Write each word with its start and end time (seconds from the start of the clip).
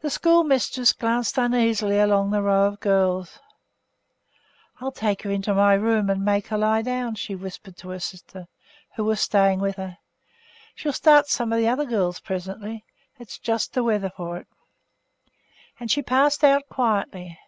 The 0.00 0.10
schoolmistress 0.10 0.92
glanced 0.92 1.38
uneasily 1.38 2.00
along 2.00 2.32
the 2.32 2.42
row 2.42 2.66
of 2.66 2.80
girls. 2.80 3.38
'I'll 4.80 4.90
take 4.90 5.22
her 5.22 5.30
into 5.30 5.54
my 5.54 5.74
room 5.74 6.10
and 6.10 6.24
make 6.24 6.48
her 6.48 6.58
lie 6.58 6.82
down,' 6.82 7.14
she 7.14 7.36
whispered 7.36 7.76
to 7.76 7.90
her 7.90 8.00
sister, 8.00 8.48
who 8.96 9.04
was 9.04 9.20
staying 9.20 9.60
with 9.60 9.76
her. 9.76 9.98
'She'll 10.74 10.92
start 10.94 11.28
some 11.28 11.52
of 11.52 11.60
the 11.60 11.68
other 11.68 11.84
girls 11.84 12.18
presently 12.18 12.84
it's 13.20 13.38
just 13.38 13.72
the 13.72 13.84
weather 13.84 14.10
for 14.10 14.36
it,' 14.38 14.48
and 15.78 15.92
she 15.92 16.02
passed 16.02 16.42
out 16.42 16.68
quietly. 16.68 17.38